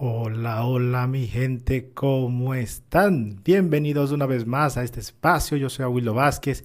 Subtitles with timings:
[0.00, 3.40] Hola, hola mi gente, ¿cómo están?
[3.42, 5.56] Bienvenidos una vez más a este espacio.
[5.56, 6.64] Yo soy Abuelo Vázquez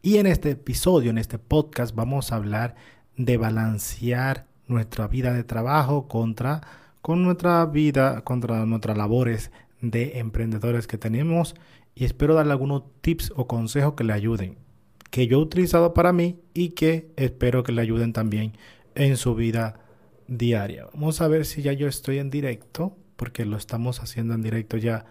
[0.00, 2.74] y en este episodio, en este podcast, vamos a hablar
[3.18, 6.62] de balancear nuestra vida de trabajo contra
[7.02, 9.50] con nuestra vida, contra nuestras labores
[9.82, 11.54] de emprendedores que tenemos
[11.94, 14.56] y espero darle algunos tips o consejos que le ayuden,
[15.10, 18.54] que yo he utilizado para mí y que espero que le ayuden también
[18.94, 19.81] en su vida
[20.28, 20.86] diaria.
[20.92, 24.76] Vamos a ver si ya yo estoy en directo, porque lo estamos haciendo en directo
[24.76, 25.04] ya.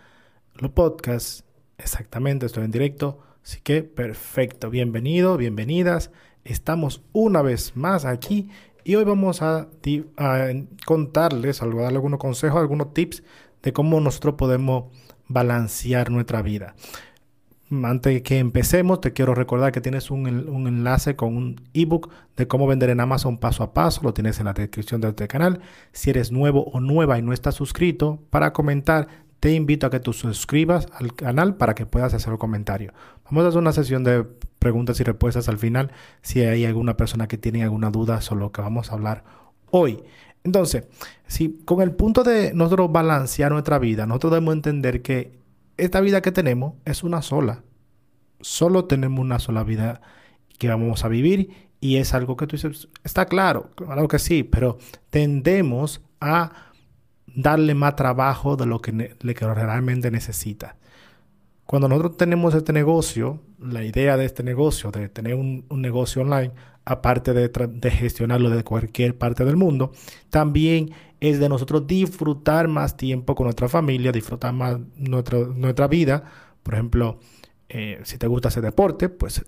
[0.56, 1.44] Los podcasts,
[1.78, 3.20] exactamente, estoy en directo.
[3.44, 6.12] Así que perfecto, bienvenido, bienvenidas.
[6.44, 8.50] Estamos una vez más aquí
[8.84, 9.68] y hoy vamos a,
[10.86, 13.24] contarles, a darle algunos consejos, algunos tips
[13.62, 14.86] de cómo nosotros podemos
[15.28, 16.76] balancear nuestra vida.
[17.84, 22.48] Antes que empecemos, te quiero recordar que tienes un, un enlace con un ebook de
[22.48, 24.02] cómo vender en Amazon paso a paso.
[24.04, 25.62] Lo tienes en la descripción de este canal.
[25.94, 29.08] Si eres nuevo o nueva y no estás suscrito, para comentar,
[29.42, 32.94] te invito a que tú suscribas al canal para que puedas hacer un comentario.
[33.26, 34.24] Vamos a hacer una sesión de
[34.60, 35.92] preguntas y respuestas al final
[36.22, 39.24] si hay alguna persona que tiene alguna duda sobre lo que vamos a hablar
[39.72, 40.04] hoy.
[40.44, 40.86] Entonces,
[41.26, 45.41] si con el punto de nosotros balancear nuestra vida, nosotros debemos entender que
[45.82, 47.64] esta vida que tenemos es una sola.
[48.40, 50.02] Solo tenemos una sola vida
[50.60, 54.44] que vamos a vivir y es algo que tú dices, está claro, claro que sí,
[54.44, 54.78] pero
[55.10, 56.52] tendemos a
[57.26, 58.92] darle más trabajo de lo que,
[59.56, 60.78] realmente necesita.
[61.66, 66.52] Cuando nosotros tenemos este negocio, la idea de este negocio, de tener un, negocio online,
[66.86, 69.94] aparte de, de, gestionarlo de cualquier parte del mundo,
[70.30, 70.92] también
[71.22, 76.24] es de nosotros disfrutar más tiempo con nuestra familia, disfrutar más nuestra, vida.
[76.64, 77.20] Por ejemplo,
[77.70, 79.46] eh, si te gusta hacer deporte, pues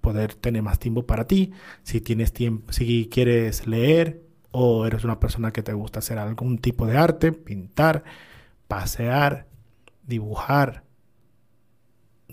[0.00, 1.52] poder tener más tiempo para ti.
[1.82, 6.58] Si tienes tiempo, si quieres leer, o eres una persona que te gusta hacer algún
[6.58, 8.04] tipo de arte, pintar,
[8.66, 9.46] pasear,
[10.06, 10.84] dibujar,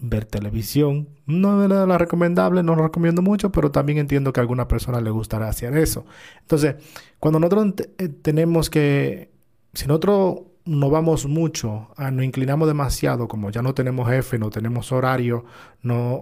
[0.02, 1.10] ver televisión.
[1.26, 5.02] No es la recomendable, no lo recomiendo mucho, pero también entiendo que a alguna persona
[5.02, 6.06] le gustará hacer eso.
[6.42, 6.76] Entonces,
[7.20, 9.32] cuando nosotros eh, tenemos que,
[9.74, 14.50] si nosotros no vamos mucho, ah, nos inclinamos demasiado, como ya no tenemos jefe, no
[14.50, 15.46] tenemos horario,
[15.82, 16.22] no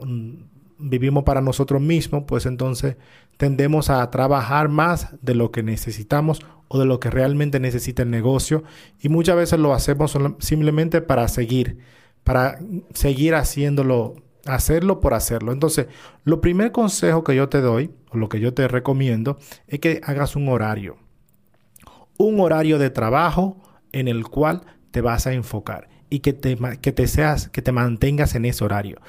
[0.79, 2.97] vivimos para nosotros mismos, pues entonces
[3.37, 8.09] tendemos a trabajar más de lo que necesitamos o de lo que realmente necesita el
[8.09, 8.63] negocio
[9.01, 11.79] y muchas veces lo hacemos simplemente para seguir,
[12.27, 12.59] para
[12.93, 14.15] seguir haciéndolo,
[14.45, 15.53] hacerlo por hacerlo.
[15.53, 15.87] Entonces,
[16.25, 20.01] lo primer consejo que yo te doy o lo que yo te recomiendo es que
[20.03, 20.97] hagas un horario.
[22.17, 23.61] Un horario de trabajo
[23.93, 27.71] en el cual te vas a enfocar y que te, que te seas, que te
[27.71, 28.99] mantengas en ese horario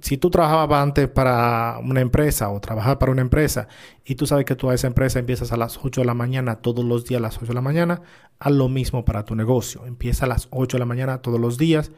[0.00, 3.68] si tú trabajabas antes para una empresa o trabajar para una empresa
[4.04, 6.56] y tú sabes que tú a esa empresa empiezas a las 8 de la mañana
[6.56, 8.02] todos los días a las 8 de la mañana,
[8.38, 9.84] haz lo mismo para tu negocio.
[9.86, 11.90] Empieza a las 8 de la mañana todos los días,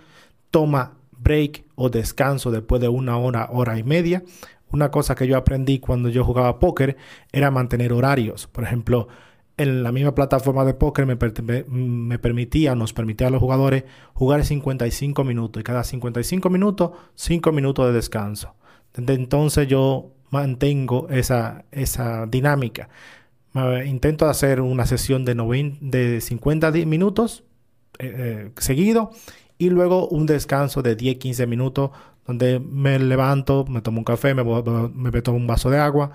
[0.54, 4.22] toma break o descanso después de una hora, hora y media.
[4.70, 6.96] Una cosa que yo aprendí cuando yo jugaba póker
[7.32, 8.46] era mantener horarios.
[8.46, 9.08] Por ejemplo,
[9.56, 13.82] en la misma plataforma de póker me, me, permitía, nos permitía a los jugadores
[14.12, 18.54] jugar 55 minutos y cada 55 minutos, 5 minutos de descanso.
[18.96, 22.90] Entonces yo mantengo esa, esa dinámica.
[23.86, 25.34] intento hacer una sesión de,
[25.80, 27.42] de 50 minutos
[27.98, 29.10] eh, eh, seguido
[29.64, 31.90] y luego un descanso de 10-15 minutos
[32.26, 36.12] donde me levanto, me tomo un café, me, me tomo un vaso de agua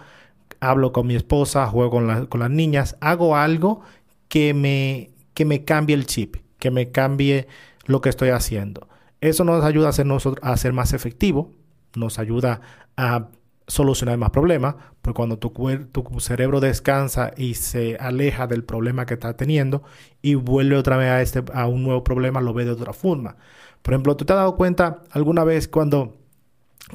[0.59, 1.91] hablo con mi esposa, juego
[2.29, 3.81] con, las niñas, hago algo
[4.27, 7.47] que me, que me cambie el chip, que me cambie
[7.85, 8.87] lo que estoy haciendo.
[9.21, 10.07] Eso nos ayuda a ser,
[10.41, 11.51] a ser más efectivo,
[11.95, 12.61] nos ayuda
[12.97, 13.27] a
[13.69, 15.51] solucionar más problemas, porque cuando tu,
[15.91, 19.83] tu cerebro descansa y se aleja del problema que está teniendo
[20.21, 23.37] y vuelve otra vez a, este, a un nuevo problema, lo ve de otra forma.
[23.81, 26.17] Por ejemplo, ¿tú te has dado cuenta alguna vez cuando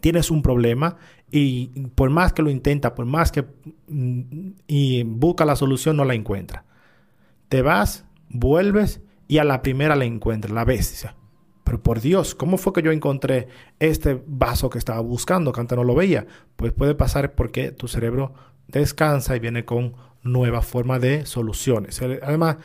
[0.01, 0.97] tienes un problema
[1.31, 3.45] y por más que lo intenta, por más que
[3.89, 6.65] mm, y busca la solución, no la encuentra.
[7.49, 11.07] Te vas, vuelves y a la primera la encuentras, la ves.
[11.65, 13.49] Pero por Dios, ¿cómo fue que yo encontré
[13.81, 16.27] este vaso que estaba buscando, que antes no lo veía?
[16.57, 18.35] Pues puede pasar porque tu cerebro
[18.69, 22.01] descansa y viene con nueva forma de soluciones.
[22.03, 22.59] Además,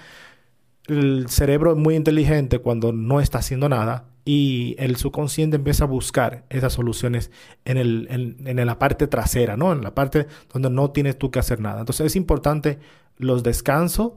[0.87, 5.87] el cerebro es muy inteligente cuando no está haciendo nada y el subconsciente empieza a
[5.87, 7.31] buscar esas soluciones
[7.65, 9.71] en, el, en, la parte trasera, ¿no?
[9.71, 11.79] En la parte donde no tienes tú que hacer nada.
[11.79, 12.79] Entonces es importante
[13.17, 14.13] los descansos,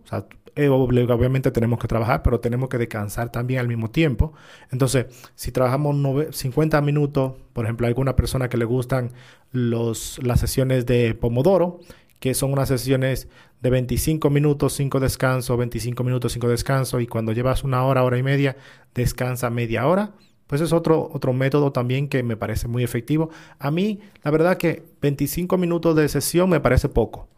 [0.54, 4.32] eh, obviamente tenemos que trabajar, pero tenemos que descansar también al mismo tiempo.
[4.70, 5.96] Entonces, si trabajamos
[6.30, 9.12] 50 minutos, por ejemplo, hay alguna persona que le gustan
[9.50, 11.80] los, las sesiones de Pomodoro,
[12.20, 13.28] que son unas sesiones
[13.62, 18.18] de 25 minutos, 5 descansos, 25 minutos, 5 descansos, y cuando llevas una hora, hora
[18.18, 18.56] y media,
[18.94, 20.12] descansa media hora.
[20.46, 23.30] Pues es otro, otro método también que me parece muy efectivo.
[23.58, 27.28] A mí, la verdad que 25 minutos de sesión me parece poco.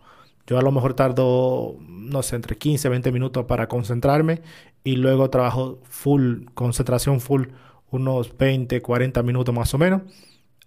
[0.47, 4.43] Yo a lo mejor tardo, no sé, entre 15 y 20 minutos para concentrarme
[4.85, 7.49] y luego trabajo full, concentración full,
[7.91, 10.03] unos 20, 40 minutos más o menos.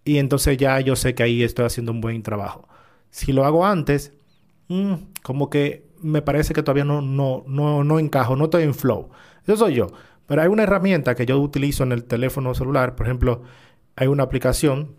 [0.04, 2.68] Y entonces ya yo sé que ahí estoy haciendo un buen trabajo.
[3.12, 4.14] Si lo hago antes,
[4.70, 4.94] mm,
[5.24, 9.10] como que me parece que todavía no, no, no, no encajo, no estoy en flow.
[9.46, 9.88] Eso soy yo.
[10.28, 12.96] Pero hay una herramienta que yo utilizo en el teléfono celular.
[12.96, 13.44] Por ejemplo,
[13.96, 14.96] hay una aplicación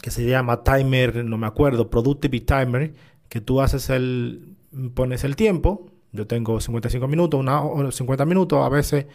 [0.00, 2.94] que se llama Timer, no me acuerdo, Productivity Timer,
[3.32, 4.58] que tú haces el,
[4.92, 9.06] pones el tiempo, yo tengo 55 minutos, una, 50 minutos, a veces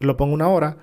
[0.00, 0.76] lo pongo una hora,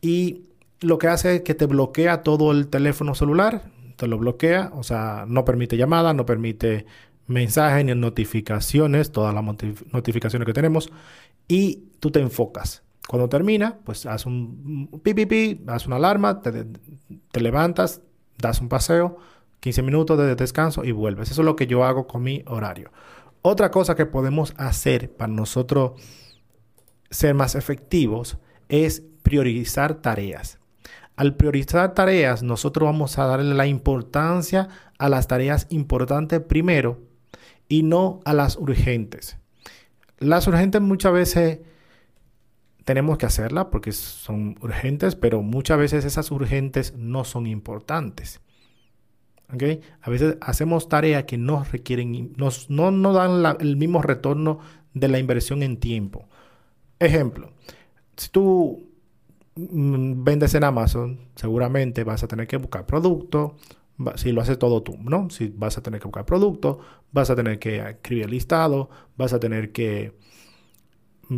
[0.00, 0.44] y
[0.82, 4.84] lo que hace es que te bloquea todo el teléfono celular, te lo bloquea, o
[4.84, 6.86] sea, no permite llamadas, no permite
[7.26, 9.42] mensajes ni notificaciones, todas las
[9.92, 10.92] notificaciones que tenemos,
[11.48, 12.84] y tú te enfocas.
[13.08, 16.66] Cuando termina, pues haz un pi, pi, pi, haz una alarma, te,
[17.32, 18.00] te levantas,
[18.38, 19.18] das un paseo,
[19.62, 21.30] 15 minutos de descanso y vuelves.
[21.30, 22.90] Eso es lo que yo hago con mi horario.
[23.42, 25.92] Otra cosa que podemos hacer para nosotros
[27.10, 28.38] ser más efectivos
[28.68, 30.58] es priorizar tareas.
[31.14, 34.68] Al priorizar tareas, nosotros vamos a darle la importancia
[34.98, 36.98] a las tareas importantes primero
[37.68, 39.36] y no a las urgentes.
[40.18, 41.60] Las urgentes muchas veces
[42.84, 48.40] tenemos que hacerlas porque son urgentes, pero muchas veces esas urgentes no son importantes.
[50.00, 54.60] A veces hacemos tareas que no requieren, nos, no nos dan el mismo retorno
[54.94, 56.28] de la inversión en tiempo.
[56.98, 57.52] Ejemplo,
[58.16, 58.88] si tú
[59.56, 63.52] mm, vendes en Amazon, seguramente vas a tener que buscar productos,
[64.16, 65.30] si lo haces todo tú, ¿no?
[65.30, 66.78] Si vas a tener que buscar productos,
[67.12, 70.12] vas a tener que escribir listado, vas a tener que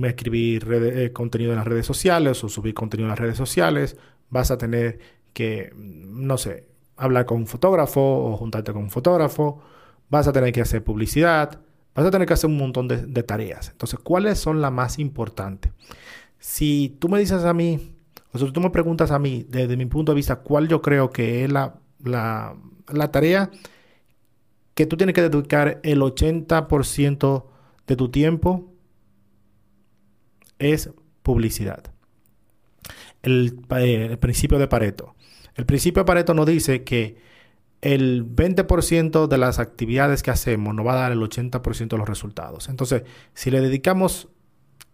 [0.03, 3.97] escribir eh, contenido en las redes sociales o subir contenido en las redes sociales,
[4.31, 4.99] vas a tener
[5.33, 9.61] que, no sé, hablar con un fotógrafo o juntarte con un fotógrafo,
[10.11, 11.61] vas a tener que hacer publicidad,
[11.95, 13.71] vas a tener que hacer un montón de, tareas.
[13.71, 15.73] Entonces, ¿cuáles son las más importantes?
[16.39, 17.95] Si tú me dices a mí,
[18.33, 21.11] o si tú me preguntas a mí, desde mi punto de vista, cuál yo creo
[21.11, 22.57] que es la, la,
[22.93, 23.51] la tarea
[24.75, 27.45] que tú tienes que dedicar el 80%
[27.87, 28.73] de tu tiempo,
[30.59, 30.91] es
[31.23, 31.85] publicidad.
[33.23, 35.15] El, eh, el principio de Pareto.
[35.55, 37.17] El principio de Pareto nos dice que
[37.81, 42.09] el 20% de las actividades que hacemos nos va a dar el 80% de los
[42.09, 42.69] resultados.
[42.69, 43.03] Entonces,
[43.35, 44.29] si le dedicamos,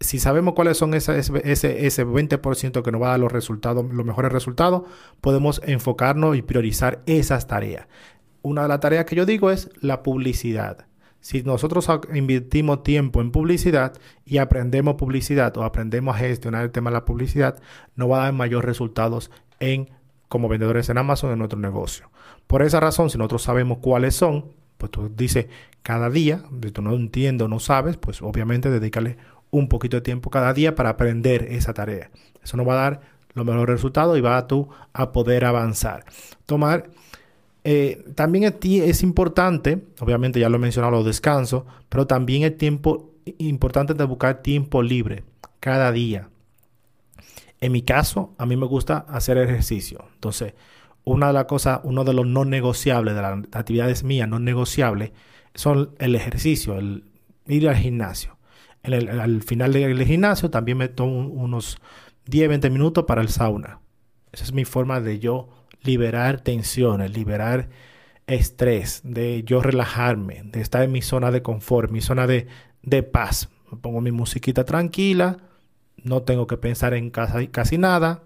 [0.01, 3.87] si sabemos cuáles son ese, ese, ese 20% que nos va a dar los resultados,
[3.93, 4.83] los mejores resultados,
[5.21, 7.87] podemos enfocarnos y priorizar esas tareas.
[8.43, 10.87] Una de las tareas que yo digo es la publicidad.
[11.21, 13.93] Si nosotros invertimos tiempo en publicidad
[14.25, 17.61] y aprendemos publicidad o aprendemos a gestionar el tema de la publicidad,
[17.95, 19.31] nos va a dar mayores resultados
[19.61, 19.91] en
[20.31, 22.09] como vendedores en Amazon en nuestro negocio.
[22.47, 25.47] Por esa razón, si nosotros sabemos cuáles son, pues tú dices
[25.83, 29.17] cada día, si tú no entiendes o no sabes, pues obviamente dedícale
[29.51, 32.13] un poquito de tiempo cada día para aprender esa tarea.
[32.45, 33.01] Eso nos va a dar
[33.35, 36.05] los mejores resultados y va a tú a poder avanzar.
[36.47, 36.91] Tomar
[37.65, 42.57] eh, también es, es importante, obviamente ya lo he mencionado, los descansos, pero también es
[42.57, 45.25] tiempo importante de buscar tiempo libre
[45.59, 46.29] cada día.
[47.61, 50.05] En mi caso, a mí me gusta hacer ejercicio.
[50.15, 50.55] Entonces,
[51.05, 55.13] una de las cosas, uno de los no negociables, de las actividades mías no negociables,
[55.55, 57.05] son el ejercicio, el
[57.47, 58.37] ir al gimnasio.
[58.83, 61.79] al final del gimnasio también me tomo unos
[62.27, 63.81] 10, 20 minutos para el sauna.
[64.33, 65.49] Esa es mi forma de yo
[65.83, 67.69] liberar tensiones, liberar
[68.27, 72.47] estrés, de yo relajarme, de estar en mi zona de confort, mi zona de,
[72.83, 73.49] de paz.
[73.71, 75.39] Me pongo mi musiquita tranquila,
[76.05, 78.23] no tengo que pensar en casi, casi nada.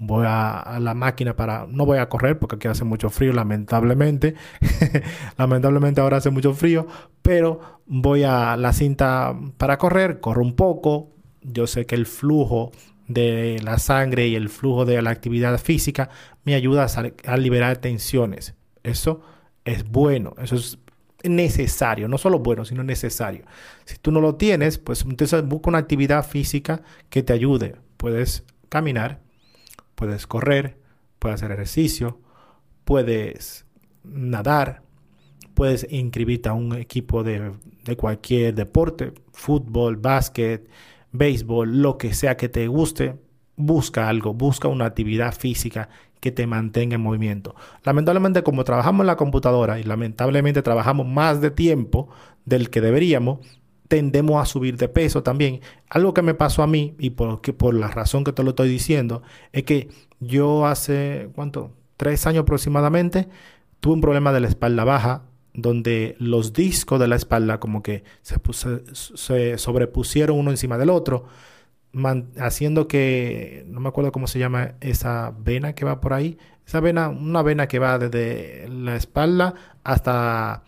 [0.00, 1.66] Voy a, la máquina para...
[1.68, 4.34] No voy a correr porque aquí hace mucho frío, lamentablemente.
[5.38, 6.86] lamentablemente ahora hace mucho frío.
[7.22, 11.10] Pero voy a la cinta para correr, corro un poco.
[11.42, 12.72] Yo sé que el flujo
[13.06, 16.08] de la sangre y el flujo de la actividad física
[16.44, 18.54] me ayuda a, a liberar tensiones.
[18.82, 19.20] Eso
[19.64, 20.78] es bueno, eso es
[21.24, 23.44] necesario, no solo bueno, sino necesario.
[23.84, 27.76] Si tú no lo tienes, pues entonces busca una actividad física que te ayude.
[27.96, 29.20] Puedes caminar,
[29.94, 30.78] puedes correr,
[31.18, 32.20] puedes hacer ejercicio,
[32.84, 33.66] puedes
[34.04, 34.82] nadar,
[35.54, 37.52] puedes inscribirte a un equipo de,
[37.84, 40.68] de cualquier deporte, fútbol, básquet,
[41.12, 43.16] béisbol, lo que sea que te guste,
[43.56, 45.88] busca algo, busca una actividad física
[46.22, 47.56] que te mantenga en movimiento.
[47.82, 52.10] Lamentablemente, como trabajamos en la computadora y lamentablemente trabajamos más de tiempo
[52.44, 53.40] del que deberíamos,
[53.88, 55.62] tendemos a subir de peso también.
[55.90, 58.68] Algo que me pasó a mí y por, por la razón que te lo estoy
[58.68, 59.88] diciendo es que
[60.20, 61.72] yo hace, ¿cuánto?
[61.96, 63.28] Tres años aproximadamente
[63.80, 65.24] tuve un problema de la espalda baja
[65.54, 68.36] donde los discos de la espalda como que se,
[68.92, 71.24] se sobrepusieron uno encima del otro,
[72.38, 76.80] haciendo que, no me acuerdo cómo se llama esa vena que va por ahí, esa
[76.80, 80.62] vena, una vena que va desde la espalda hasta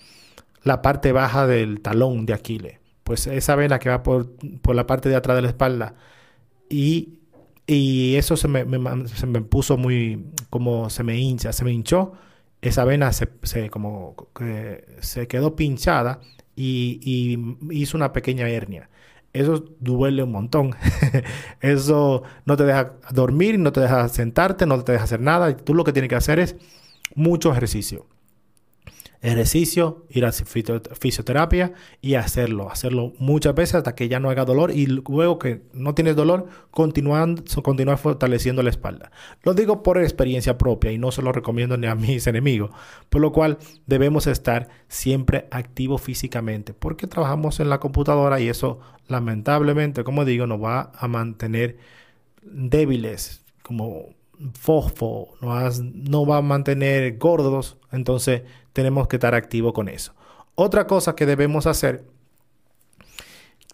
[0.63, 2.79] la parte baja del talón de Aquiles.
[3.05, 4.27] Pues esa vena que va por,
[4.75, 5.95] la parte de atrás de la espalda.
[6.69, 7.21] Y,
[7.67, 8.67] eso se me,
[9.09, 12.13] se me, puso muy, como se me hincha, se me hinchó,
[12.61, 14.15] esa vena se, se como,
[15.01, 16.21] se quedó pinchada
[16.57, 18.91] y, y hizo una pequeña hernia.
[19.35, 20.75] Eso duele un montón.
[21.61, 25.55] eso no te deja dormir, no te deja sentarte, no te deja hacer nada.
[25.57, 26.57] Tú lo que tienes que hacer es
[27.15, 28.07] mucho ejercicio
[29.25, 34.71] ejercicio, ir a fisioterapia y hacerlo, hacerlo muchas veces hasta que ya no haga dolor
[34.71, 39.11] y luego que no tienes dolor, continuando, continuar fortaleciendo la espalda.
[39.43, 42.71] Lo digo por experiencia propia y no se lo recomiendo ni a mis enemigos,
[43.09, 48.81] por lo cual debemos estar siempre activos físicamente, porque trabajamos en la computadora y eso
[49.09, 51.79] lamentablemente, como digo, nos va a mantener
[52.43, 54.11] débiles, como
[54.53, 60.15] fosfo, no va a mantener gordos, entonces tenemos que estar activos con eso.
[60.55, 62.05] Otra cosa que debemos hacer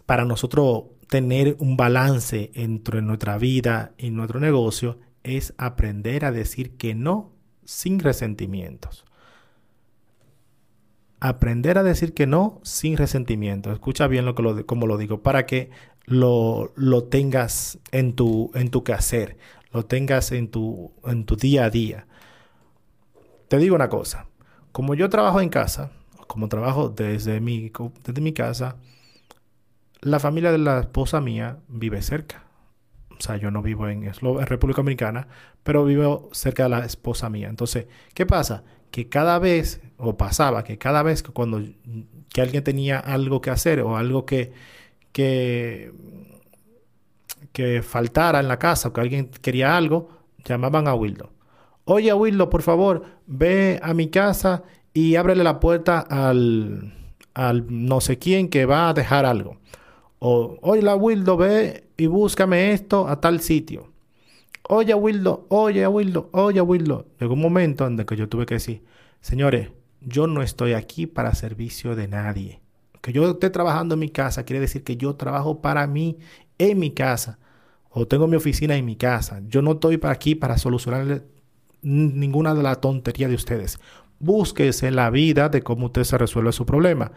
[0.05, 6.77] para nosotros tener un balance entre nuestra vida y nuestro negocio es aprender a decir
[6.77, 7.31] que no
[7.65, 9.05] sin resentimientos.
[11.19, 13.73] Aprender a decir que no sin resentimientos.
[13.73, 15.69] Escucha bien lo que lo, como lo digo, para que
[16.05, 18.83] lo, lo tengas en tu, en tu
[19.71, 22.07] lo tengas en tu, en tu día a día.
[23.47, 24.27] Te digo una cosa,
[24.71, 25.91] como yo trabajo en casa,
[26.27, 27.71] como trabajo desde mi,
[28.03, 28.77] desde mi casa,
[30.01, 32.45] la familia de la esposa mía vive cerca.
[33.17, 35.27] O sea, yo no vivo en, en República Dominicana,
[35.63, 37.49] pero vivo cerca de la esposa mía.
[37.49, 38.63] Entonces, ¿qué pasa?
[38.89, 41.61] Que cada vez, o pasaba, que cada vez que cuando
[42.33, 44.53] que alguien tenía algo que hacer o algo que,
[45.11, 45.91] que,
[47.51, 50.09] que faltara en la casa o que alguien quería algo,
[50.45, 51.29] llamaban a Wildo.
[51.85, 56.93] Oye, Wildo, por favor, ve a mi casa y ábrele la puerta al,
[57.33, 59.57] al no sé quién que va a dejar algo.
[60.19, 63.91] O, oye, Wildo, ve y búscame esto a tal sitio.
[64.69, 67.07] Oye, Wildo, oye, Wildo, oye, Wildo.
[67.19, 68.83] Llegó un momento en que yo tuve que decir,
[69.19, 69.71] señores,
[70.01, 72.61] yo no estoy aquí para servicio de nadie.
[73.01, 76.19] Que yo esté trabajando en mi casa quiere decir que yo trabajo para mí
[76.57, 77.39] en mi casa.
[77.89, 79.41] O tengo mi oficina en mi casa.
[79.47, 81.23] Yo no estoy aquí para solucionar
[81.81, 83.79] ninguna de las tonterías de ustedes.
[84.19, 87.11] Búsquese la vida de cómo usted se resuelve su problema.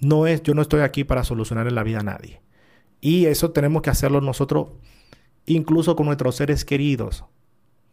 [0.00, 2.40] No es, yo no estoy aquí para solucionar la vida a nadie.
[3.00, 4.68] Y eso tenemos que hacerlo nosotros,
[5.46, 7.24] incluso con nuestros seres queridos.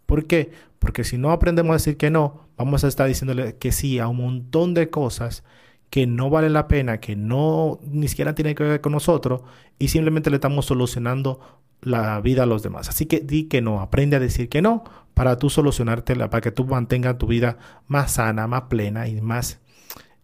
[0.05, 0.51] ¿Por qué?
[0.79, 4.07] Porque si no aprendemos a decir que no, vamos a estar diciéndole que sí a
[4.07, 5.43] un montón de cosas
[5.91, 9.41] que no valen la pena, que no ni siquiera tienen que ver con nosotros
[9.77, 12.87] y simplemente le estamos solucionando la vida a los demás.
[12.87, 16.51] Así que di que no, aprende a decir que no para tú solucionártela, para que
[16.51, 17.57] tú mantengas tu vida
[17.87, 19.59] más sana, más plena y más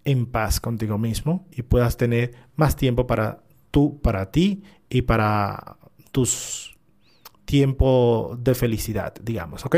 [0.06, 5.76] en paz contigo mismo y puedas tener más tiempo para tú, para ti y para
[6.14, 6.78] tus
[7.44, 9.76] tiempos de felicidad, digamos, ¿ok?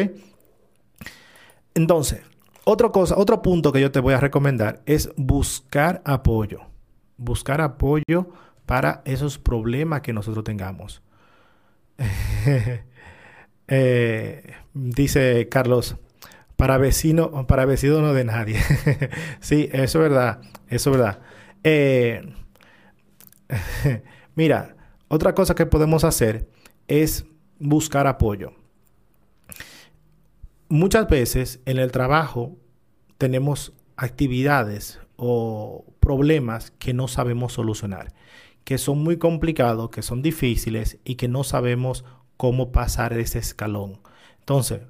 [1.74, 2.22] Entonces,
[2.69, 6.61] otra cosa, otro punto que yo te voy a recomendar es buscar apoyo.
[7.17, 8.29] Buscar apoyo
[8.65, 11.01] para esos problemas que nosotros tengamos.
[13.71, 15.95] Eh, dice Carlos,
[16.55, 18.59] para vecino, para vecino no de nadie.
[19.41, 21.19] sí, eso es verdad, eso es verdad.
[21.63, 22.33] Eh,
[24.35, 24.75] mira,
[25.07, 26.49] otra cosa que podemos hacer
[26.88, 27.27] es
[27.59, 28.53] buscar apoyo.
[30.69, 32.55] Muchas veces en el trabajo
[33.17, 38.13] tenemos actividades o problemas que no sabemos solucionar
[38.69, 42.05] que son muy complicados, que son difíciles y que no sabemos
[42.38, 43.99] cómo pasar ese escalón.
[44.41, 44.81] Entonces,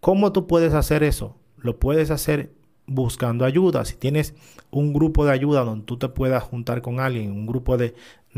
[0.00, 1.36] ¿cómo tú puedes hacer eso?
[1.58, 2.54] Lo puedes hacer
[2.86, 3.84] buscando ayuda.
[3.84, 4.34] Si tienes
[4.70, 7.94] un grupo de ayuda donde tú te puedas juntar con alguien, un grupo de,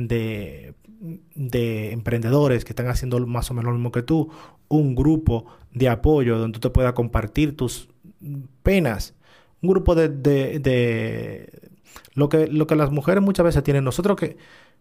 [0.06, 0.74] de,
[1.34, 4.30] de emprendedores que están haciendo más o menos lo mismo que tú,
[4.68, 7.88] un grupo de apoyo donde tú te puedas compartir tus
[8.62, 9.14] penas,
[9.60, 11.70] un grupo de, de, de,
[12.14, 13.84] lo, que, lo que las mujeres muchas veces tienen.
[13.84, 14.36] Nosotros que,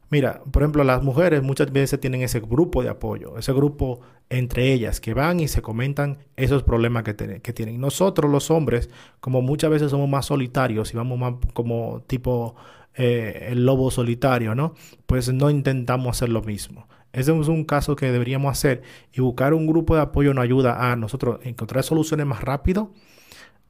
[0.09, 4.73] mira, por ejemplo, las mujeres muchas veces tienen ese grupo de apoyo, ese grupo entre
[4.73, 7.79] ellas que van y se comentan esos problemas que, tienen.
[7.79, 12.55] Nosotros los hombres, como muchas veces somos más solitarios y vamos más como tipo
[12.95, 14.73] eh, el lobo solitario, ¿no?
[15.05, 16.87] Pues no intentamos hacer lo mismo.
[17.13, 18.83] Ese es un caso que deberíamos hacer
[19.13, 22.91] y buscar un grupo de apoyo nos ayuda a nosotros encontrar soluciones más rápido,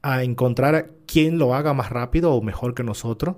[0.02, 3.36] a encontrar quién lo haga más rápido o mejor que nosotros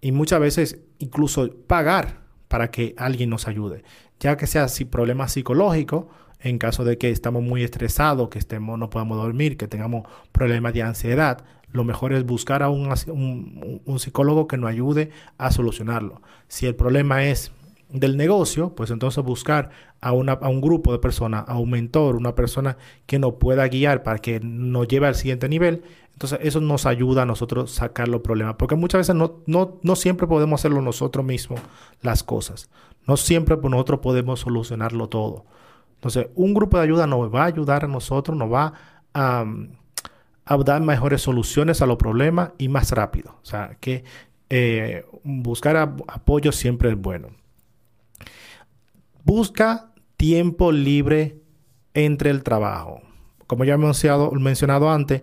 [0.00, 3.84] y muchas veces incluso pagar para que alguien nos ayude,
[4.20, 6.08] ya que sea si problema psicológico,
[6.40, 10.72] en caso de que estamos muy estresados, que estemos no podamos dormir, que tengamos problemas
[10.72, 12.92] de ansiedad, lo mejor es buscar a un,
[13.84, 16.22] un, psicólogo que nos ayude a solucionarlo.
[16.46, 17.52] Si el problema es
[17.90, 20.12] del negocio, pues entonces buscar a, a
[20.48, 22.76] un grupo de personas, a un mentor, una persona
[23.06, 25.82] que nos pueda guiar para que nos lleve al siguiente nivel.
[26.12, 29.96] Entonces eso nos ayuda a nosotros sacar los problemas, porque muchas veces no, no, no
[29.96, 31.60] siempre podemos hacerlo nosotros mismos
[32.02, 32.68] las cosas.
[33.06, 35.44] No siempre nosotros podemos solucionarlo todo.
[35.94, 38.74] Entonces un grupo de ayuda nos va a ayudar a nosotros, nos va
[39.14, 39.44] a
[40.48, 43.36] a dar mejores soluciones a los problemas y más rápido.
[43.42, 44.04] O sea, que
[44.48, 47.28] eh, buscar apoyo siempre es bueno.
[49.24, 51.42] Busca tiempo libre
[51.94, 53.00] entre el trabajo.
[53.46, 55.22] Como ya he mencionado, antes,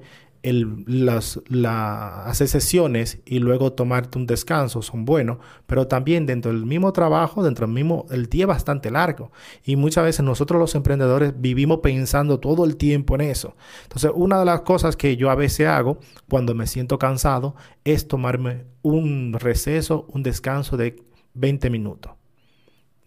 [1.66, 7.44] hacer sesiones y luego tomarte un descanso son buenos, pero también dentro del mismo trabajo,
[7.44, 9.32] dentro del mismo, el día es bastante largo.
[9.64, 13.56] Y muchas veces nosotros los emprendedores vivimos pensando todo el tiempo en eso.
[13.84, 16.00] Entonces, una de las cosas que yo a veces hago
[16.30, 20.96] cuando me siento cansado es tomarme un receso, un descanso de
[21.34, 22.12] 20 minutos.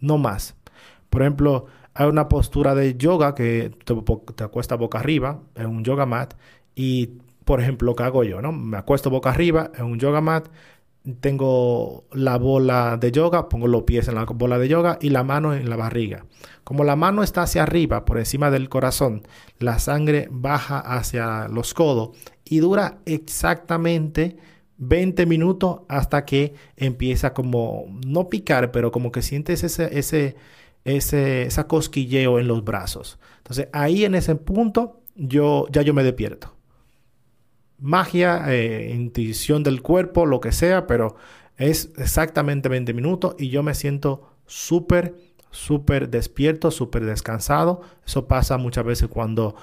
[0.01, 0.57] No más.
[1.11, 6.07] Por ejemplo, hay una postura de yoga que te, te boca arriba en un yoga
[6.07, 6.35] mat
[6.75, 8.53] y por ejemplo, lo hago yo, ¿no?
[8.53, 10.49] Me acuesto boca arriba en un yoga mat,
[11.21, 15.25] tengo la bola de yoga, pongo los pies en la bola de yoga y la
[15.25, 16.27] mano en la barriga.
[16.63, 19.23] Como la mano está hacia arriba, por encima del corazón,
[19.59, 22.11] la sangre baja hacia los codos
[22.45, 24.37] y dura exactamente
[24.77, 30.37] 20 minutos hasta que empieza como, no picar, pero como que sientes ese, ese,
[30.89, 33.19] ese, esa cosquilleo en los brazos.
[33.39, 36.59] Entonces ahí en ese punto yo ya yo me despierto
[37.79, 41.17] magia, eh, intuición del cuerpo, lo que sea, pero
[41.57, 45.17] es exactamente 20 minutos y yo me siento súper,
[45.51, 47.83] súper despierto, súper descansado.
[48.07, 49.55] Eso pasa muchas veces cuando,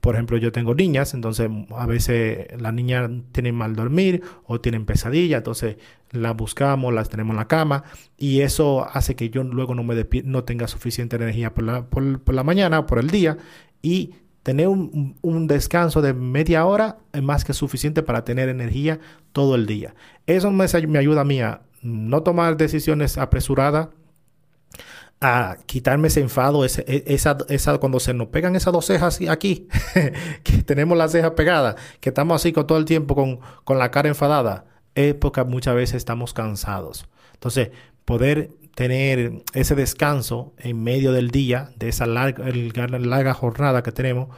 [0.00, 4.86] por ejemplo, yo tengo niñas, entonces a veces las niñas tienen mal dormir o tienen
[4.86, 5.76] pesadilla, entonces
[6.10, 7.84] las buscamos, las tenemos en la cama
[8.16, 12.20] y eso hace que yo luego no, me no tenga suficiente energía por la, por,
[12.20, 13.36] por la mañana, por el día
[13.82, 18.98] y tener un, descanso de media hora es más que suficiente para tener energía
[19.32, 19.94] todo el día.
[20.26, 23.88] Eso me, me ayuda a mí a no tomar decisiones apresuradas,
[25.20, 29.20] a quitarme ese enfado, ese, e, esa, esa, cuando se nos pegan esas dos cejas
[29.28, 29.68] aquí,
[30.42, 33.90] que tenemos las cejas pegadas, que estamos así con todo el tiempo con, con la
[33.90, 37.06] cara enfadada, es porque muchas veces estamos cansados.
[37.34, 37.70] Entonces,
[38.04, 42.44] poder tener ese descanso en medio del día, de esa larga,
[42.98, 44.28] larga jornada que tenemos,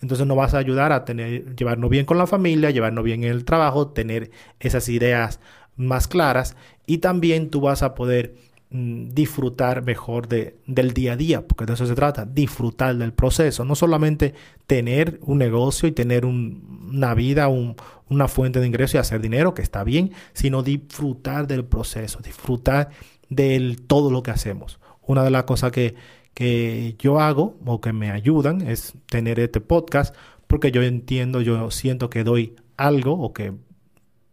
[0.00, 3.30] entonces nos vas a ayudar a tener, llevarnos bien con la familia, llevarnos bien en
[3.30, 5.40] el trabajo, tener esas ideas
[5.76, 8.34] más claras y también tú vas a poder
[8.70, 13.64] disfrutar mejor de, del día a día, porque de eso se trata, disfrutar del proceso,
[13.64, 14.34] no solamente
[14.68, 19.62] tener un negocio y tener una vida, una fuente de ingreso y hacer dinero, que
[19.62, 22.90] está bien, sino disfrutar del proceso, disfrutar
[23.28, 24.78] de todo lo que hacemos.
[25.02, 25.96] Una de las cosas que,
[26.32, 30.14] que yo hago o que me ayudan es tener este podcast
[30.46, 33.52] porque yo entiendo, yo siento que doy algo o que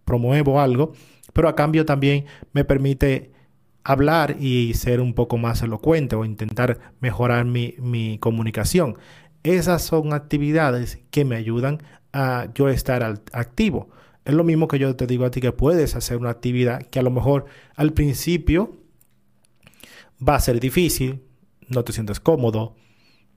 [0.05, 0.93] promuevo algo,
[1.33, 3.31] pero a cambio también me permite
[3.91, 8.97] hablar y ser un poco más elocuente o intentar mejorar mi, mi comunicación.
[9.43, 11.81] Esas son actividades que me ayudan
[12.13, 13.89] a yo estar activo.
[14.25, 16.99] Es lo mismo que yo te digo a ti que puedes hacer una actividad que
[16.99, 17.45] a lo mejor
[17.75, 18.77] al principio
[20.25, 21.21] Va a ser difícil,
[21.67, 22.75] no te sientes cómodo,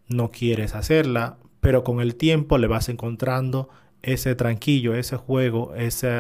[0.09, 3.69] no quieres hacerla, pero con el tiempo le vas encontrando
[4.01, 6.19] ese tranquillo, ese juego, ese,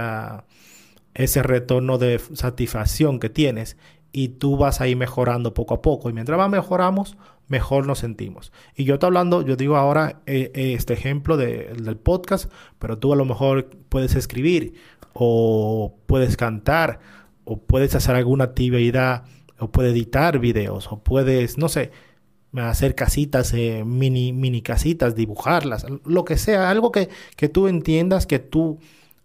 [1.14, 3.78] ese retorno de satisfacción que tienes
[4.12, 6.10] y tú vas a ir mejorando poco a poco.
[6.10, 7.16] Y mientras más mejoramos,
[7.48, 8.52] mejor nos sentimos.
[8.76, 13.12] Y yo estoy hablando, yo digo ahora eh, eh, este ejemplo del podcast, pero tú
[13.12, 14.74] a lo mejor puedes escribir
[15.12, 17.00] o puedes cantar
[17.44, 19.24] o puedes hacer alguna actividad
[19.58, 21.90] o puedes editar videos, o puedes, no sé,
[22.56, 28.26] hacer casitas, eh, mini, mini casitas, dibujarlas, lo que sea, algo que, que tú entiendas,
[28.26, 28.78] que tú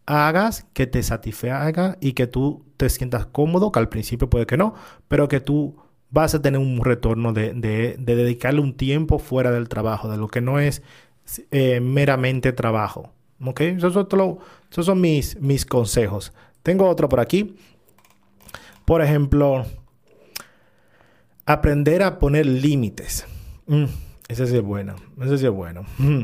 [0.05, 4.57] hagas, que te satisfaga y que tú te sientas cómodo, que al principio puede que
[4.57, 4.75] no,
[5.07, 5.77] pero que tú
[6.11, 10.27] vas a tener un retorno de, de, dedicarle un tiempo fuera del trabajo, de lo
[10.27, 10.81] que no es
[11.51, 13.11] eh, meramente trabajo.
[13.43, 13.61] ¿Ok?
[13.61, 13.97] Esos,
[14.71, 16.31] esos son mis, mis consejos.
[16.63, 17.55] Tengo otro por aquí.
[18.85, 19.65] Por ejemplo,
[21.45, 23.25] aprender a poner límites.
[23.67, 23.85] Mm,
[24.27, 24.95] ese sí es bueno.
[25.21, 25.85] Ese sí es bueno.
[25.97, 26.23] Mm,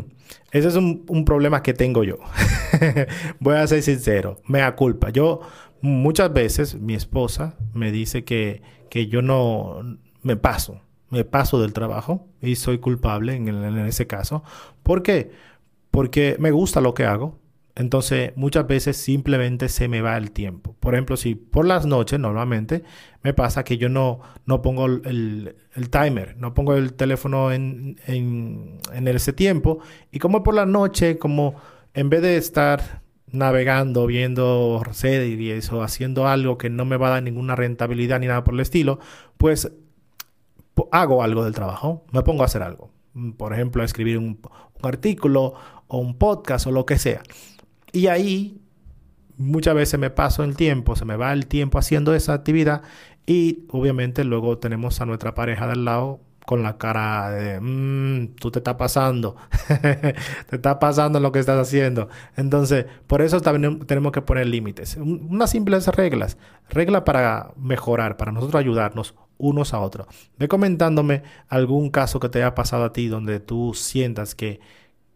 [0.52, 2.18] ese es un, un, problema que tengo yo.
[3.40, 4.42] Voy a ser sincero.
[4.48, 5.10] Me da culpa.
[5.10, 5.42] Yo
[5.82, 10.82] muchas veces mi esposa me dice que, que yo no me paso.
[11.10, 14.44] Me paso del trabajo y soy culpable en, en ese caso.
[14.84, 15.32] ¿Por qué?
[15.92, 17.42] Porque me gusta lo que hago
[17.76, 20.76] entonces, muchas veces simplemente se me va el tiempo.
[20.80, 22.84] Por ejemplo, si por las noches normalmente
[23.24, 25.56] me pasa que yo no, no pongo el,
[25.90, 29.80] timer, no pongo el teléfono en, en, ese tiempo.
[30.12, 31.56] Y como por la noche, como
[31.94, 37.12] en vez de estar navegando, viendo series o haciendo algo que no me va a
[37.12, 39.00] dar ninguna rentabilidad ni nada por el estilo,
[39.38, 39.72] pues
[40.92, 42.92] hago algo del trabajo, me pongo a hacer algo.
[43.38, 44.40] Por ejemplo, a escribir un,
[44.82, 45.54] un artículo
[45.88, 47.22] o un podcast o lo que sea.
[47.92, 48.62] Y ahí
[49.38, 52.84] muchas veces me paso el tiempo, se me va el tiempo haciendo esa actividad
[53.26, 56.20] y obviamente luego tenemos a nuestra pareja del lado
[56.52, 59.38] con la cara de, mmm, tú te estás pasando,
[60.50, 62.10] te está pasando lo que estás haciendo.
[62.36, 64.98] Entonces, por eso también tenemos que poner límites.
[64.98, 66.38] Unas simples reglas,
[66.70, 70.08] reglas para mejorar, para nosotros ayudarnos unos a otros.
[70.38, 74.60] Ve comentándome algún caso que te haya pasado a ti donde tú sientas que,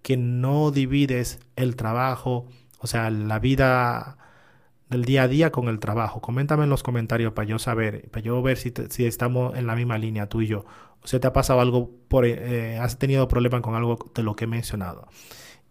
[0.03, 2.47] que no divides el trabajo,
[2.79, 4.19] o sea, la vida
[4.89, 6.21] del día a día con el trabajo.
[6.21, 9.75] Coméntame en los comentarios para yo saber, para yo ver si, si estamos en la
[9.75, 10.65] misma línea tú y yo.
[11.05, 14.35] O sea, te ha pasado algo, por, eh, has tenido problemas con algo de lo
[14.35, 15.07] que he mencionado.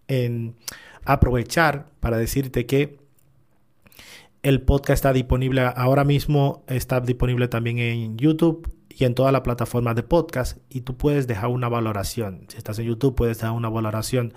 [0.08, 0.54] En
[1.04, 2.98] aprovechar para decirte que
[4.42, 9.42] el podcast está disponible ahora mismo, está disponible también en YouTube y en todas las
[9.42, 12.46] plataformas de podcast y tú puedes dejar una valoración.
[12.48, 14.32] Si estás en YouTube, puedes dejar una valoración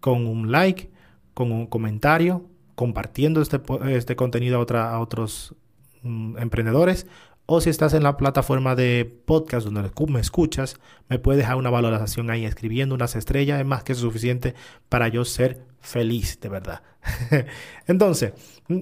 [0.00, 0.90] con un like
[1.38, 5.54] con un comentario, compartiendo este, este contenido a otros
[6.02, 7.06] mm, emprendedores.
[7.50, 11.70] O si estás en la plataforma de podcast donde me escuchas, me puedes dejar una
[11.70, 13.58] valoración ahí escribiendo unas estrellas.
[13.58, 14.54] Es más que suficiente
[14.90, 16.82] para yo ser feliz, de verdad.
[17.86, 18.34] Entonces,
[18.68, 18.80] mm,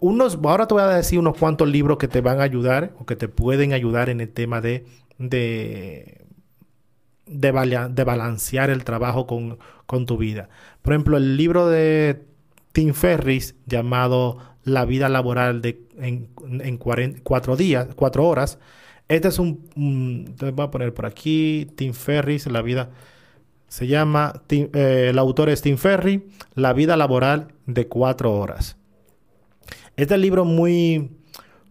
[0.00, 3.04] unos, ahora te voy a decir unos cuantos libros que te van a ayudar o
[3.04, 4.86] que te pueden ayudar en el tema de,
[5.18, 6.26] de
[7.28, 10.48] de, balancear el trabajo con, tu vida.
[10.82, 12.24] Por ejemplo, el libro de
[12.72, 16.28] Tim Ferris llamado La vida laboral de, en,
[16.60, 16.76] en
[17.22, 18.58] cuatro días, cuatro horas.
[19.08, 22.90] Este es un, te voy a poner por aquí, Tim Ferris, La vida,
[23.66, 26.20] se llama, eh, el autor es Tim Ferris,
[26.54, 28.76] La vida laboral de cuatro horas.
[29.96, 31.10] Este libro muy,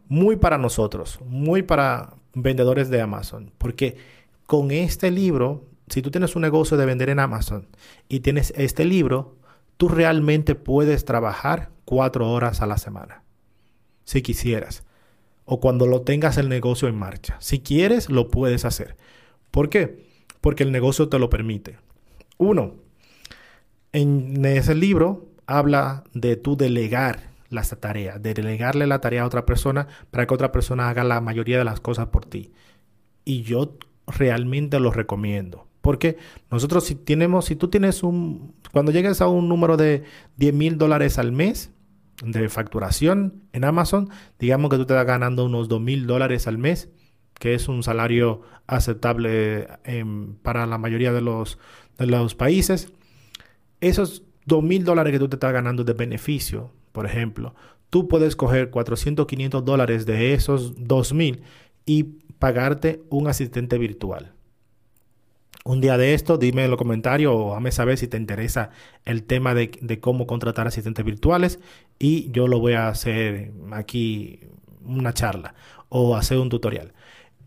[0.08, 3.98] muy para nosotros, muy para vendedores de Amazon, porque
[4.48, 7.68] con este libro, si tú tienes un negocio de vender en Amazon
[8.10, 9.36] y tienes este libro,
[9.78, 13.24] tú realmente puedes trabajar cuatro horas a la semana,
[14.04, 14.84] si quisieras,
[15.46, 17.38] o cuando lo tengas el negocio en marcha.
[17.40, 18.98] Si quieres, lo puedes hacer.
[19.52, 20.06] ¿Por qué?
[20.42, 21.78] Porque el negocio te lo permite.
[22.38, 22.76] Uno,
[23.94, 29.46] en ese libro habla de tú delegar las tareas, de delegarle la tarea a otra
[29.46, 32.52] persona para que otra persona haga la mayoría de las cosas por ti.
[33.24, 35.68] Y yo realmente lo recomiendo.
[35.80, 36.18] Porque
[36.52, 40.04] nosotros si tenemos, si tú tienes un, cuando llegues a un número de
[40.36, 41.72] 10 mil dólares al mes
[42.24, 46.58] de facturación en Amazon, digamos que tú te estás ganando unos 2 mil dólares al
[46.58, 46.90] mes,
[47.40, 51.60] que es un salario aceptable em, para la mayoría de los,
[51.98, 52.92] de los países.
[53.82, 57.54] Esos 2 mil dólares que tú te estás ganando de beneficio, por ejemplo,
[57.90, 61.44] tú puedes coger 400, 500 dólares de esos 2 mil
[61.86, 62.04] y
[62.40, 64.34] pagarte un asistente virtual.
[65.68, 68.70] Un día de esto, dime en los comentarios o hazme saber si te interesa
[69.04, 71.60] el tema de, cómo contratar asistentes virtuales
[72.00, 74.40] y yo lo voy a hacer aquí
[74.86, 75.56] una charla
[75.90, 76.94] o hacer un tutorial.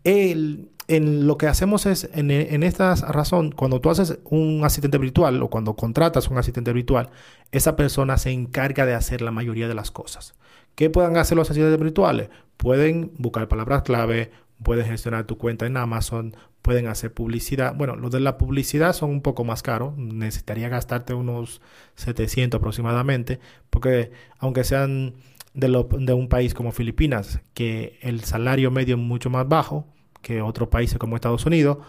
[0.03, 4.99] El, en lo que hacemos es, en, en, esta razón, cuando tú haces un asistente
[4.99, 7.09] virtual o cuando contratas un asistente virtual,
[7.51, 10.35] esa persona se encarga de hacer la mayoría de las cosas.
[10.75, 12.29] ¿Qué pueden hacer los asistentes virtuales?
[12.57, 14.29] Pueden buscar palabras clave,
[14.63, 17.75] puedes gestionar tu cuenta en Amazon, pueden hacer publicidad.
[17.75, 21.61] Bueno, los de la publicidad son un poco más caros, necesitaría gastarte unos
[21.95, 25.15] 700 aproximadamente, porque aunque sean
[25.53, 29.87] de, un país como Filipinas, que el salario medio es mucho más bajo
[30.21, 31.79] que otros países como Estados Unidos,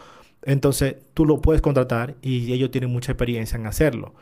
[0.42, 4.14] entonces tú lo puedes contratar y ellos tienen mucha experiencia en hacerlo.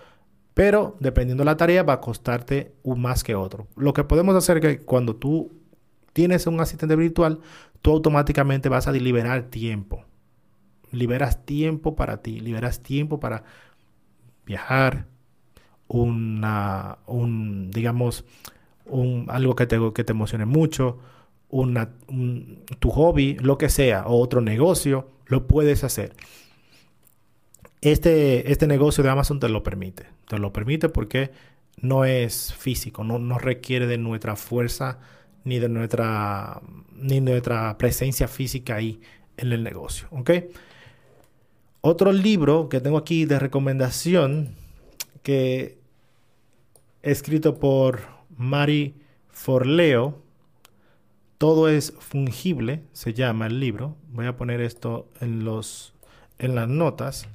[0.53, 3.69] Pero dependiendo de la tarea va a costarte un más que otro.
[3.77, 5.53] Lo que podemos hacer es que cuando tú
[6.13, 7.41] tienes un asistente virtual,
[7.83, 10.05] tú automáticamente vas a liberar tiempo.
[10.93, 13.45] Liberas tiempo para ti, liberas tiempo para
[14.45, 15.07] viajar,
[15.87, 18.25] un, digamos,
[18.87, 20.99] un, algo que te, que te emocione mucho,
[21.49, 21.91] una,
[22.79, 26.15] tu hobby, lo que sea, o otro negocio, lo puedes hacer.
[27.81, 30.07] Este, este negocio de Amazon te lo permite.
[30.29, 31.31] Te lo permite porque
[31.81, 34.99] no es físico, no, no requiere de nuestra fuerza
[35.45, 36.61] ni de nuestra,
[36.95, 39.01] ni nuestra presencia física ahí
[39.37, 40.09] en el negocio.
[41.81, 44.55] Otro libro que tengo aquí de recomendación
[45.23, 45.79] que
[47.03, 48.01] escrito por
[48.37, 48.95] Mari
[49.29, 50.23] Forleo,
[51.39, 53.97] todo es fungible, se llama el libro.
[54.11, 55.95] Voy a poner esto en, los,
[56.39, 57.27] en las notas.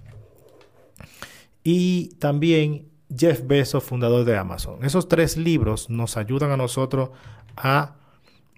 [1.64, 4.86] Y también Jeff Bezos, fundador de Amazon.
[4.86, 7.10] Esos tres libros nos ayudan a nosotros
[7.58, 7.96] a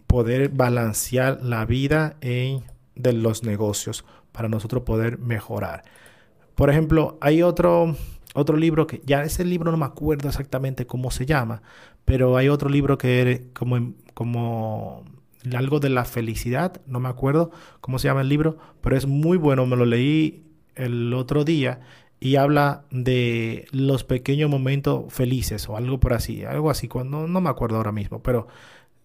[0.08, 2.64] poder balancear la vida en,
[2.96, 5.84] de los negocios para nosotros poder mejorar.
[6.56, 7.96] Por ejemplo, hay otro,
[8.34, 11.62] otro libro que ya ese libro no me acuerdo exactamente cómo se llama,
[12.06, 15.04] pero hay otro libro que como, como
[15.56, 19.38] algo de la felicidad, no me acuerdo cómo se llama el libro, pero es muy
[19.38, 20.44] bueno, me lo leí
[20.76, 21.82] el otro día
[22.20, 27.42] y habla de los pequeños momentos felices o algo por así, algo así, cuando, no
[27.42, 28.48] me acuerdo ahora mismo, pero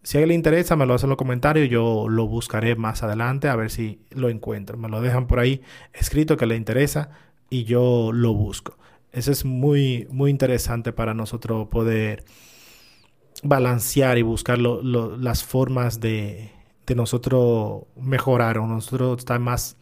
[0.02, 3.02] si a alguien le interesa, me lo hace en los comentarios, yo lo buscaré más
[3.02, 5.62] adelante a ver si lo encuentro, me lo dejan por ahí
[5.92, 7.10] escrito que le interesa
[7.48, 8.76] y yo lo busco.
[9.12, 12.24] Eso es muy, muy interesante para nosotros poder
[13.42, 16.50] balancear y buscar las formas de,
[16.86, 19.76] de, nosotros mejorar o nosotros estar más,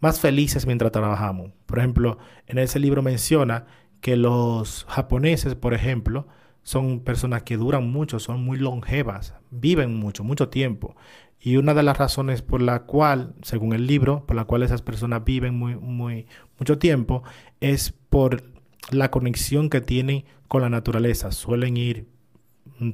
[0.00, 1.52] más felices mientras trabajamos.
[1.66, 3.66] Por ejemplo, en ese libro menciona
[4.00, 6.26] que los japoneses, por ejemplo,
[6.66, 10.96] son personas que duran mucho, son muy longevas, viven mucho, mucho tiempo.
[11.38, 14.82] Y una de las razones por la cual, según el libro, por la cual esas
[14.82, 16.26] personas viven muy, muy,
[16.58, 17.22] mucho tiempo,
[17.60, 18.42] es por
[18.90, 21.30] la conexión que tienen con la naturaleza.
[21.30, 22.08] Suelen ir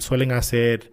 [0.00, 0.92] suelen hacer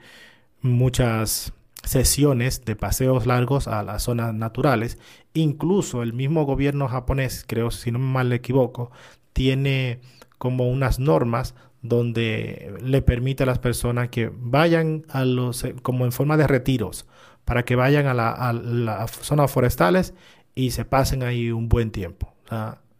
[0.61, 1.51] muchas
[1.83, 4.97] sesiones de paseos largos a las zonas naturales.
[5.33, 8.89] Incluso el mismo gobierno japonés, creo si no mal equivoco,
[9.33, 9.99] tiene
[10.37, 16.11] como unas normas donde le permite a las personas que vayan a los, como en
[16.11, 17.05] forma de retiros,
[17.45, 20.13] para que vayan a, las zonas forestales
[20.55, 22.33] y se pasen ahí un buen tiempo.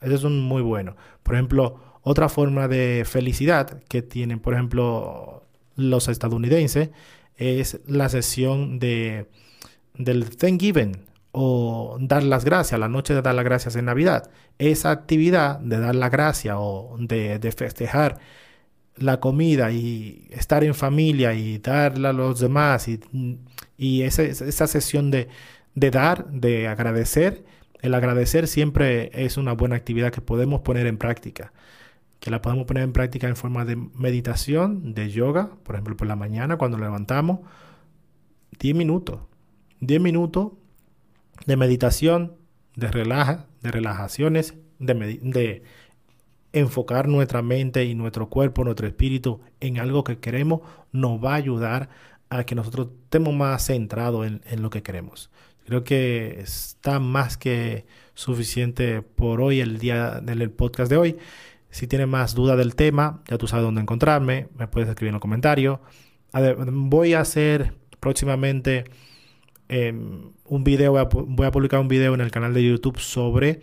[0.02, 0.96] eso es un muy bueno.
[1.24, 5.44] Por ejemplo, otra forma de felicidad que tienen, por ejemplo,
[5.76, 6.90] los estadounidenses
[7.38, 9.28] es la sesión de,
[9.94, 14.30] del Thanksgiving o dar las gracias, la noche de dar las gracias en Navidad.
[14.58, 18.20] Esa actividad de dar las gracias o de, festejar
[19.02, 23.00] la comida y estar en familia y darle a los demás y,
[23.78, 25.28] y esa, esa sesión de,
[25.76, 27.44] de dar, de agradecer,
[27.82, 31.54] el agradecer siempre es una buena actividad que podemos poner en práctica
[32.20, 36.08] que la podemos poner en práctica en forma de meditación, de yoga, por ejemplo, por
[36.08, 37.40] la mañana cuando levantamos,
[38.60, 39.22] 10 minutos,
[39.80, 40.52] 10 minutos
[41.46, 42.36] de meditación,
[42.76, 45.64] de relaja, de relajaciones, de, de
[46.54, 51.36] enfocar nuestra mente y nuestro cuerpo, nuestro espíritu en algo que queremos, nos va a
[51.36, 51.90] ayudar
[52.30, 55.30] a que nosotros estemos más centrados en, en lo que queremos.
[55.66, 57.86] Creo que está más que
[58.16, 61.18] suficiente por hoy, el día del podcast de hoy.
[61.70, 65.14] Si tienes más dudas del tema, ya tú sabes dónde encontrarme, me puedes escribir en
[65.14, 65.80] los comentarios.
[66.34, 68.86] voy a hacer próximamente
[69.68, 73.62] em, un video, voy a, publicar un video en el canal de YouTube sobre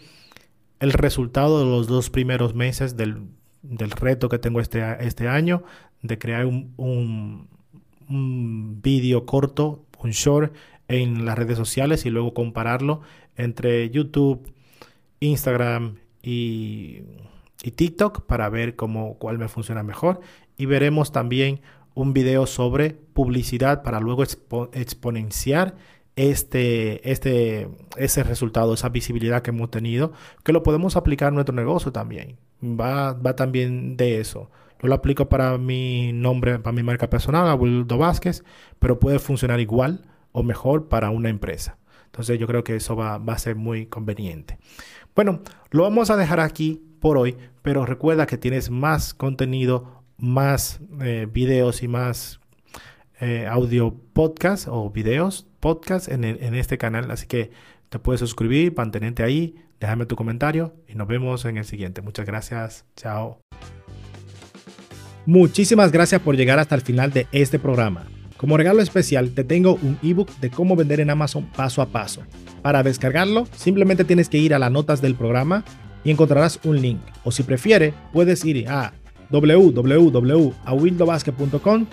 [0.80, 3.28] el resultado de los dos primeros meses del,
[3.62, 5.64] reto que tengo este, este año
[6.02, 7.48] de crear un, un,
[8.08, 10.54] un vídeo corto, un short
[10.88, 13.00] en las redes sociales y luego compararlo
[13.36, 14.52] entre YouTube,
[15.20, 17.02] Instagram y
[17.62, 20.20] y TikTok para ver cómo, cuál me funciona mejor.
[20.56, 21.60] Y veremos también
[21.94, 24.22] un video sobre publicidad para luego
[24.72, 25.76] exponenciar
[26.16, 31.54] este, este, ese resultado, esa visibilidad que hemos tenido, que lo podemos aplicar en nuestro
[31.54, 32.38] negocio también.
[32.62, 34.50] Va, va también de eso.
[34.82, 38.44] Yo lo aplico para mi nombre, para mi marca personal, Abuelo Vázquez,
[38.78, 40.02] pero puede funcionar igual
[40.32, 41.78] o mejor para una empresa.
[42.06, 44.58] Entonces yo creo que eso va, va a ser muy conveniente.
[45.14, 50.80] Bueno, lo vamos a dejar aquí por hoy, pero recuerda que tienes más contenido, más
[51.00, 52.40] eh, videos y más
[53.20, 57.10] eh, audio podcast o videos podcast en, en este canal.
[57.10, 57.50] Así que
[57.88, 62.02] te puedes suscribir, mantenerte ahí, déjame tu comentario y nos vemos en el siguiente.
[62.02, 62.84] Muchas gracias.
[62.96, 63.40] Chao.
[65.26, 68.06] Muchísimas gracias por llegar hasta el final de este programa.
[68.36, 72.22] Como regalo especial te tengo un ebook de cómo vender en Amazon paso a paso.
[72.62, 75.64] Para descargarlo, simplemente tienes que ir a las notas del programa
[76.04, 77.00] y encontrarás un link.
[77.24, 78.92] O si prefiere, puedes ir a
[79.30, 81.86] www.awildobasket.com,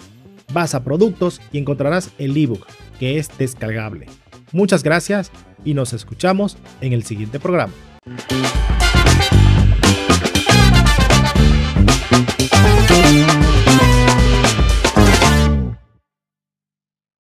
[0.53, 2.65] vas a productos y encontrarás el ebook
[2.99, 4.07] que es descargable.
[4.51, 5.31] Muchas gracias
[5.65, 7.73] y nos escuchamos en el siguiente programa.